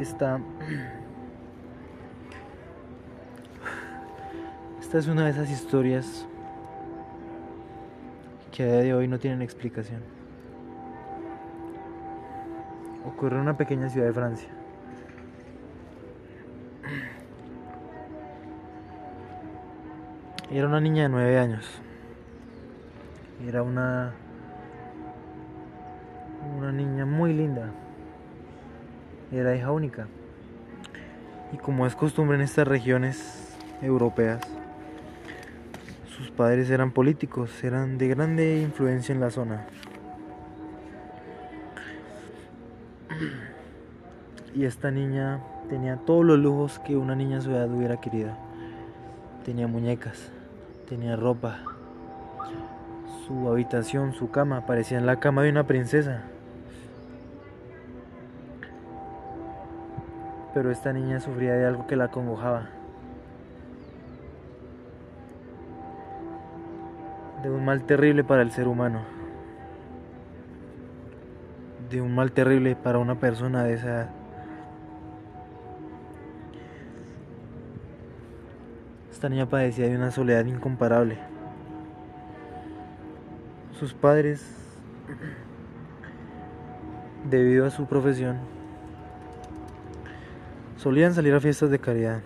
[0.00, 0.40] esta
[4.80, 6.26] esta es una de esas historias
[8.50, 10.02] que a día de hoy no tienen explicación.
[13.06, 14.48] Ocurre en una pequeña ciudad de Francia.
[20.50, 21.66] Era una niña de nueve años.
[23.46, 24.12] Era una
[26.58, 27.70] una niña muy linda.
[29.32, 30.08] Era hija única.
[31.52, 34.40] Y como es costumbre en estas regiones europeas,
[36.16, 39.66] sus padres eran políticos, eran de grande influencia en la zona.
[44.54, 48.32] Y esta niña tenía todos los lujos que una niña a su edad hubiera querido.
[49.44, 50.30] Tenía muñecas,
[50.88, 51.60] tenía ropa,
[53.26, 56.24] su habitación, su cama, parecía la cama de una princesa.
[60.52, 62.68] Pero esta niña sufría de algo que la acongojaba.
[67.42, 69.02] De un mal terrible para el ser humano.
[71.88, 74.20] De un mal terrible para una persona de esa edad.
[79.20, 81.18] Esta niña padecía de una soledad incomparable.
[83.78, 84.42] Sus padres,
[87.30, 88.38] debido a su profesión,
[90.82, 92.22] solían salir a fiestas de caridad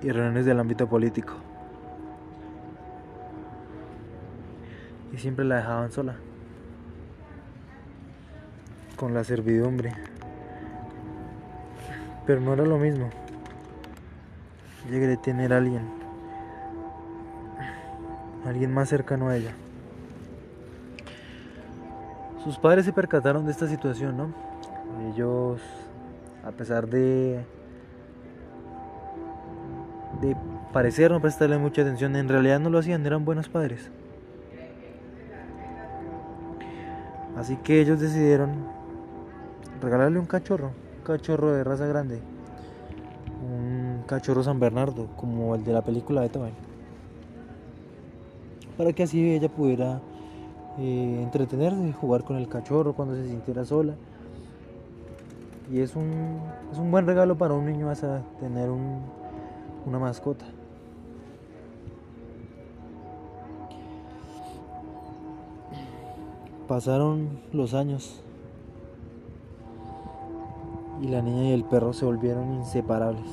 [0.00, 1.34] y reuniones del ámbito político.
[5.12, 6.16] Y siempre la dejaban sola,
[8.96, 9.92] con la servidumbre.
[12.26, 13.10] Pero no era lo mismo.
[14.90, 15.82] Llegué a tener a alguien,
[18.46, 19.54] alguien más cercano a ella.
[22.42, 24.32] Sus padres se percataron de esta situación, ¿no?
[25.12, 25.60] Ellos,
[26.44, 27.44] a pesar de,
[30.20, 30.36] de
[30.72, 33.90] parecer no prestarle mucha atención, en realidad no lo hacían, eran buenos padres.
[37.36, 38.50] Así que ellos decidieron
[39.80, 42.20] regalarle un cachorro, un cachorro de raza grande,
[43.42, 46.50] un cachorro San Bernardo, como el de la película de Toy,
[48.78, 50.00] para que así ella pudiera
[50.78, 53.94] eh, entretenerse, jugar con el cachorro cuando se sintiera sola.
[55.70, 56.40] Y es un,
[56.72, 59.00] es un buen regalo para un niño hasta tener un,
[59.86, 60.44] una mascota.
[66.66, 68.20] Pasaron los años
[71.00, 73.26] y la niña y el perro se volvieron inseparables.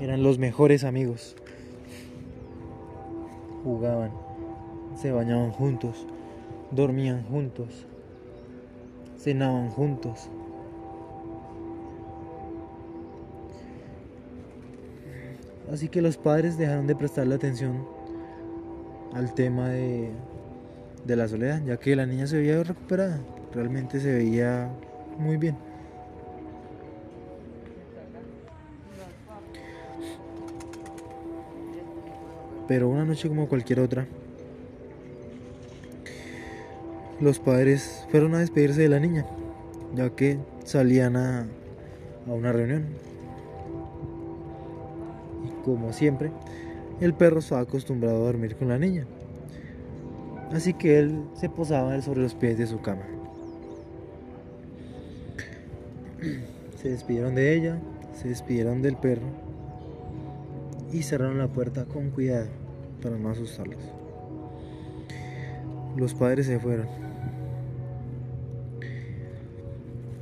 [0.00, 1.34] Eran los mejores amigos.
[3.64, 4.12] Jugaban,
[4.94, 6.06] se bañaban juntos,
[6.70, 7.86] dormían juntos,
[9.18, 10.28] cenaban juntos.
[15.70, 17.86] Así que los padres dejaron de prestarle atención
[19.12, 20.10] al tema de,
[21.04, 23.20] de la soledad, ya que la niña se veía recuperada,
[23.54, 24.70] realmente se veía
[25.18, 25.56] muy bien.
[32.68, 34.06] Pero una noche como cualquier otra,
[37.20, 39.26] los padres fueron a despedirse de la niña,
[39.94, 41.46] ya que salían a,
[42.26, 42.86] a una reunión.
[45.64, 46.30] Como siempre,
[47.00, 49.06] el perro estaba acostumbrado a dormir con la niña.
[50.52, 53.02] Así que él se posaba sobre los pies de su cama.
[56.76, 57.78] Se despidieron de ella,
[58.14, 59.26] se despidieron del perro
[60.92, 62.48] y cerraron la puerta con cuidado
[63.02, 63.82] para no asustarlos.
[65.96, 66.86] Los padres se fueron.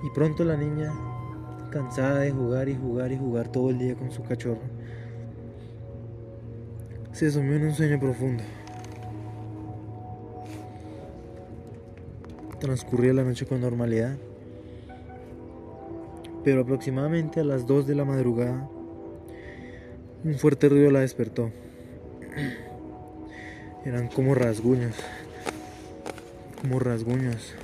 [0.02, 0.92] Y pronto la niña,
[1.70, 4.62] cansada de jugar y jugar y jugar todo el día con su cachorro,
[7.20, 8.42] se sumió en un sueño profundo.
[12.58, 14.16] Transcurría la noche con normalidad,
[16.42, 18.66] pero aproximadamente a las 2 de la madrugada,
[20.24, 21.50] un fuerte ruido la despertó.
[23.84, 24.96] Eran como rasguños,
[26.62, 27.54] como rasguños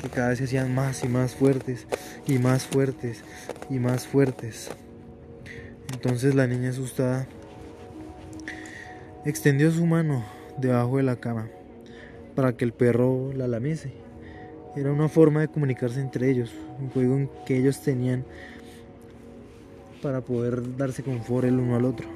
[0.00, 1.86] que cada vez se hacían más y más fuertes
[2.26, 3.24] y más fuertes
[3.68, 4.70] y más fuertes.
[5.92, 7.26] Entonces la niña asustada
[9.24, 10.22] extendió su mano
[10.58, 11.48] debajo de la cama
[12.34, 13.92] para que el perro la lamiese.
[14.76, 18.24] Era una forma de comunicarse entre ellos, un juego que ellos tenían
[20.02, 22.08] para poder darse confort el uno al otro.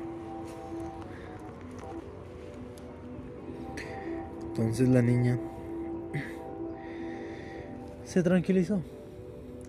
[4.49, 5.39] Entonces la niña
[8.05, 8.83] se tranquilizó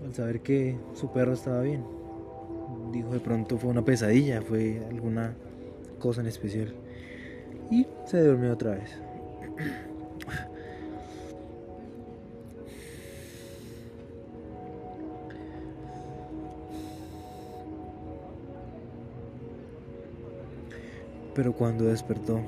[0.03, 1.83] al saber que su perro estaba bien.
[2.92, 5.35] dijo de pronto fue una pesadilla, fue alguna
[6.00, 6.74] cosa en especial.
[7.71, 8.98] Y se durmió otra vez.
[21.36, 22.42] Pero cuando despertó,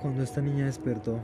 [0.00, 1.18] cuando esta niña despertó,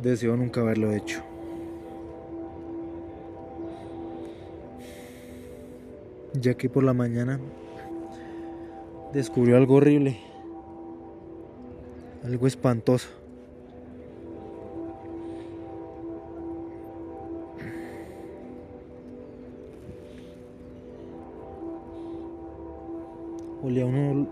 [0.00, 1.33] deseó nunca haberlo hecho.
[6.34, 7.40] Ya que por la mañana
[9.12, 10.18] descubrió algo horrible,
[12.24, 13.08] algo espantoso.
[23.62, 24.28] Olía un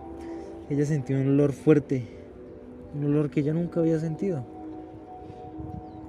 [0.73, 2.03] ella sintió un olor fuerte,
[2.95, 4.43] un olor que ella nunca había sentido.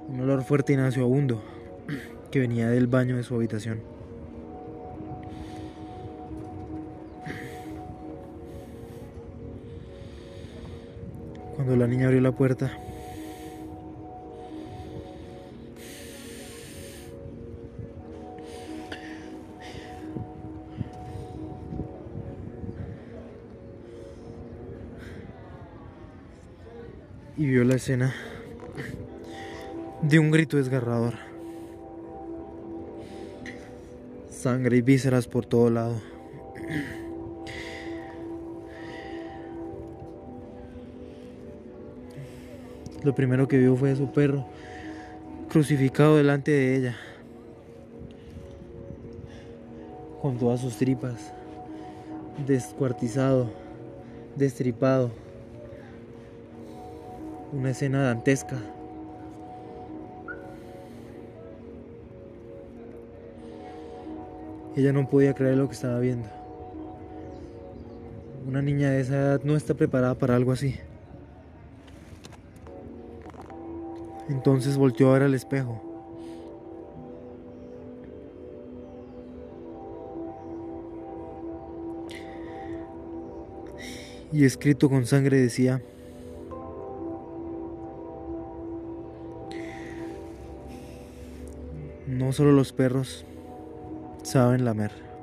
[0.08, 1.42] Un olor fuerte y nauseabundo
[2.30, 3.93] que venía del baño de su habitación.
[11.56, 12.72] Cuando la niña abrió la puerta,
[27.36, 28.14] y vio la escena
[30.02, 31.14] de un grito desgarrador.
[34.30, 36.00] Sangre y vísceras por todo lado.
[43.04, 44.46] Lo primero que vio fue a su perro
[45.50, 46.96] crucificado delante de ella,
[50.20, 51.32] con todas sus tripas,
[52.46, 53.50] descuartizado,
[54.36, 55.12] destripado
[57.52, 58.56] una escena dantesca.
[64.74, 66.28] Ella no podía creer lo que estaba viendo.
[68.48, 70.80] Una niña de esa edad no está preparada para algo así.
[74.28, 75.80] Entonces volteó a ver al espejo.
[84.32, 85.80] Y escrito con sangre decía,
[92.08, 93.24] No solo los perros
[94.22, 95.13] saben lamer.